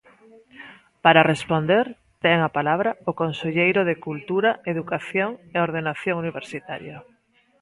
Para 1.05 1.27
responder, 1.33 1.85
ten 2.23 2.37
a 2.47 2.53
palabra 2.57 2.91
o 3.09 3.11
conselleiro 3.21 3.81
de 3.89 3.95
Cultura, 4.07 4.51
Educación 4.73 5.29
e 5.55 5.57
Ordenación 5.67 6.15
Universitaria. 6.23 6.97